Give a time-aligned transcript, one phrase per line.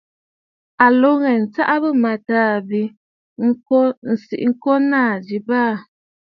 [0.85, 2.81] À lǒ ŋghɛ̀ɛ̀ ǹtsaʼa bɨ̂mâtaà bi
[4.23, 5.73] sii ŋko naà ji baà.